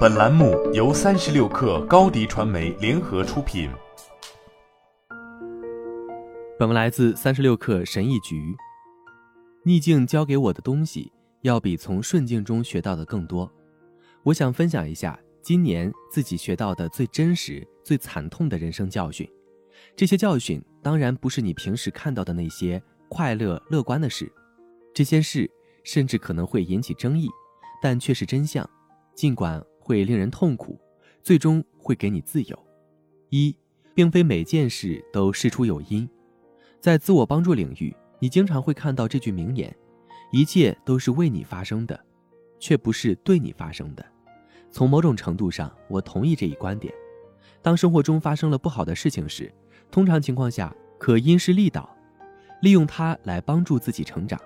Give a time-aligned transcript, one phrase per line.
[0.00, 3.70] 本栏目由三十六氪高低传媒联合出品。
[6.58, 8.54] 本文来自三十六氪神译局。
[9.64, 11.10] 逆境教给我的东西，
[11.42, 13.50] 要比从顺境中学到的更多。
[14.22, 19.26] 我想分享一下今年自己学到的最真实、最惨痛的人生教训。
[19.96, 24.30] 这些教训当然不是你平时看到的那些快乐、乐观的事，
[24.92, 25.50] 这些事
[25.84, 27.28] 甚至可能会引起争议，
[27.80, 28.68] 但却是真相。
[29.14, 30.78] 尽管会令人痛苦，
[31.22, 32.58] 最终会给你自由。
[33.30, 33.56] 一，
[33.94, 36.08] 并非每件事都事出有因。
[36.78, 39.74] 在自我帮助领域，你经常会看到这句名言
[40.30, 41.98] ：“一切都是为你发生的，
[42.58, 44.06] 却不是对你发生的。”
[44.70, 46.94] 从某种程度上，我同意这一观点。
[47.60, 49.52] 当生活中发生了不好的事情时，
[49.90, 51.94] 通常情况下可因势利导，
[52.62, 54.40] 利用它来帮助自己成长。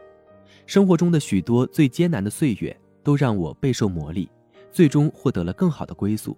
[0.67, 4.29] 生活中的许多最艰难的岁月，都让我备受磨砺，
[4.75, 6.37] 最终获得了更好的归宿。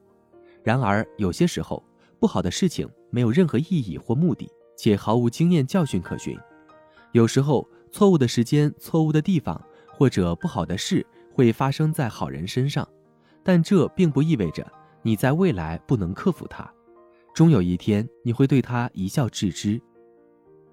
[0.62, 1.82] 然而，有些时候，
[2.20, 4.48] 不好的事情没有任何意义或目的。
[4.78, 6.38] 且毫无经验教训可循。
[7.12, 12.86] 有时候，错误的时间、错误的地方，或者不好的事会发生在好人身上，
[13.42, 14.70] 但这并不意味着
[15.00, 16.70] 你在未来不能克服它。
[17.32, 19.80] 终有一天，你会对它一笑置之。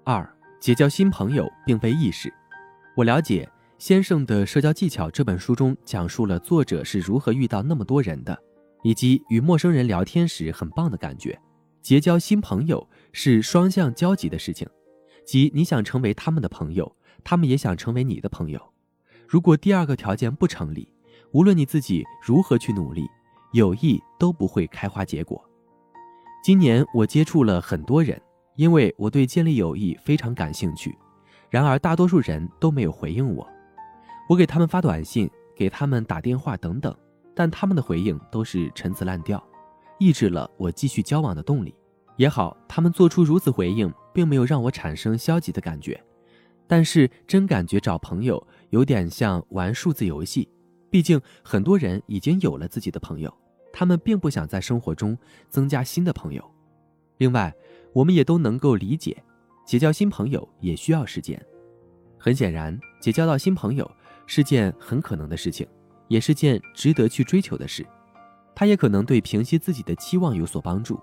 [0.04, 2.30] 二，结交新朋友并非易事。
[2.94, 8.38] 我了解《先生的社交技巧》这本书中讲述了作者是如何遇到那么多人的，
[8.84, 11.38] 以及与陌生人聊天时很棒的感觉。
[11.82, 14.66] 结交新朋友是双向交集的事情，
[15.26, 16.90] 即你想成为他们的朋友，
[17.24, 18.60] 他们也想成为你的朋友。
[19.28, 20.88] 如果第二个条件不成立，
[21.32, 23.04] 无论你自己如何去努力，
[23.52, 25.44] 友谊都不会开花结果。
[26.44, 28.18] 今年我接触了很多人，
[28.56, 30.96] 因为我对建立友谊非常感兴趣。
[31.50, 33.46] 然而大多数人都没有回应我，
[34.28, 36.94] 我给他们发短信，给他们打电话等等，
[37.34, 39.42] 但他们的回应都是陈词滥调。
[39.98, 41.74] 抑制了我继续交往的动力，
[42.16, 46.02] 也好，他们做出如此回应，并没有让我产生消极的感觉。
[46.66, 50.48] 但是，真感觉找朋友有点像玩数字游戏，
[50.90, 53.32] 毕竟很多人已经有了自己的朋友，
[53.72, 55.16] 他们并不想在生活中
[55.50, 56.42] 增加新的朋友。
[57.18, 57.54] 另外，
[57.92, 59.22] 我们也都能够理解，
[59.66, 61.40] 结交新朋友也需要时间。
[62.18, 63.88] 很显然，结交到新朋友
[64.26, 65.66] 是件很可能的事情，
[66.08, 67.86] 也是件值得去追求的事。
[68.54, 71.00] 他也可能对平息自己的期望有所帮助，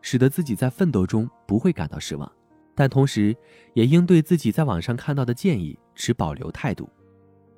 [0.00, 2.30] 使得自己在奋斗中不会感到失望，
[2.74, 3.36] 但同时
[3.74, 6.88] 也应对自己在网上看到的建议持保留态度。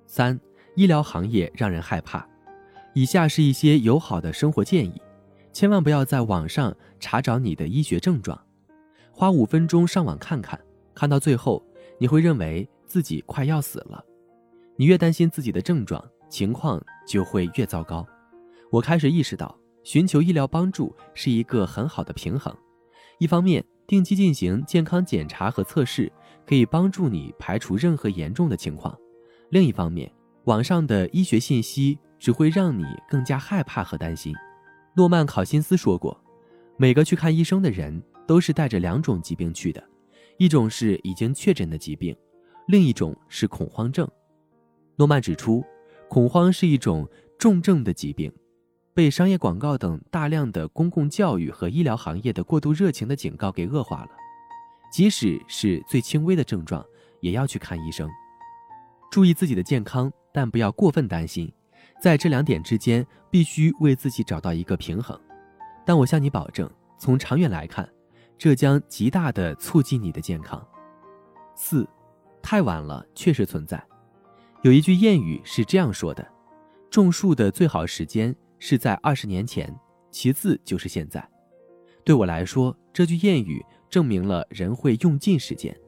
[0.07, 0.39] 三、
[0.75, 2.27] 医疗行业让人害怕。
[2.93, 5.01] 以下是一些友好的生活建议：
[5.53, 8.41] 千万不要在网上查找你的医学症状，
[9.13, 10.59] 花五分钟上网看看，
[10.95, 11.63] 看到最后
[11.99, 14.05] 你会认为自己快要死了。
[14.77, 18.07] 你越担心自己的症状，情况就会越糟糕。
[18.71, 22.55] 我开始意识到，寻求医疗帮助是一个很好的平衡。
[23.19, 26.13] 一方面，定期进行健康检查和测试
[26.47, 28.95] 可以帮助你排除任何严重的情况；
[29.49, 30.13] 另一方面，
[30.45, 34.35] 网上的医学信息只会让你更加害怕和担心。
[34.95, 36.21] 诺曼考辛斯说过
[36.77, 39.83] ：“每个去看医生的人都是带着两种疾病去的，
[40.37, 42.15] 一种是已经确诊的疾病，
[42.67, 44.07] 另一种是恐慌症。”
[44.97, 45.65] 诺曼指出，
[46.09, 47.09] 恐慌是一种
[47.39, 48.33] 重症的疾病。
[48.95, 54.11] 被商业广告等大量的公共教育和医疗行业的过度热情的警告给恶化了。
[54.91, 56.83] 即使是最轻微的症状，
[57.21, 58.09] 也要去看医生，
[59.11, 61.53] 注意自己的健康，但不要过分担心。
[62.01, 65.19] 在这两点之间，必须为自己找到一个平衡。
[65.85, 67.87] 但我向你保证，从长远来看，
[68.39, 70.67] 这将极大的促进你的健康。
[71.55, 71.87] 四，
[72.41, 73.83] 太晚了确实存在。
[74.67, 76.27] 有一句谚语是这样说的：
[76.91, 78.35] 种树的最好时间。
[78.59, 79.73] 是在二十年前，
[80.11, 81.25] 其次就是现在。
[82.03, 85.79] 对我来说，这句谚语证明了人会用尽时间，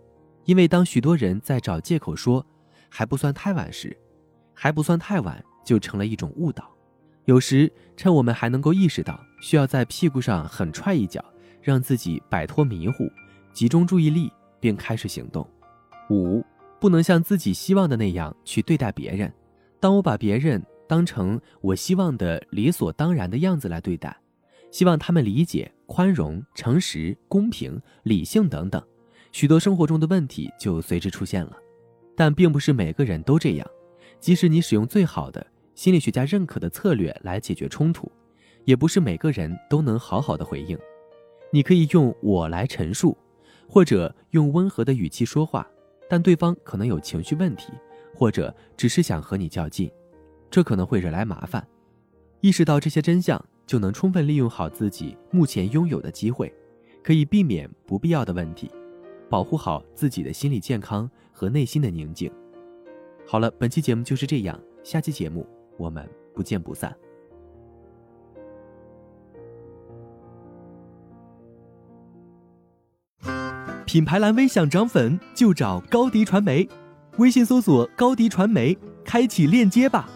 [0.44, 2.46] 因为当许多人在找借口说
[2.88, 3.96] 还不算太晚时，
[4.54, 6.70] 还不算太晚就成了一种误导。
[7.24, 11.24] 有时趁我们还能够意识到需要在屁股上狠踹一脚，
[11.60, 13.10] 让自己摆脱迷糊，
[13.52, 14.30] 集中注意力
[14.60, 15.44] 并开始行动。
[16.10, 16.44] 五，
[16.80, 19.32] 不能像自己希望的那样去对待别人。
[19.80, 20.64] 当我把别人。
[20.88, 24.18] 当成我希望的理所当然的样子来对待，
[24.70, 28.82] 希望他们理解、宽容、诚实、公平、理性等等，
[29.30, 31.54] 许多生活中的问题就随之出现了。
[32.16, 33.70] 但并不是每个人都这样，
[34.18, 38.10] 即使你使用最好的心理学家认可的策略来解决冲突，
[38.64, 40.78] 也不是每个人都能好好的回应。
[41.52, 43.14] 你可以用我来陈述，
[43.68, 45.68] 或者用温和的语气说话，
[46.08, 47.72] 但对方可能有情绪问题，
[48.14, 49.90] 或者只是想和你较劲。
[50.50, 51.66] 这可能会惹来麻烦。
[52.40, 56.52] 意识到这些真相，就能充分利用好自己目前拥有的机会，
[57.02, 58.70] 可以避免不必要的问题，
[59.28, 62.32] 保护好自己的心理健康和内心的宁静。
[63.26, 65.46] 好了，本期节目就是这样，下期节目
[65.76, 67.07] 我们不见不散。
[73.88, 76.68] 品牌蓝 V 想涨粉就找高迪传媒，
[77.16, 80.06] 微信搜索高迪传媒，开启链接吧。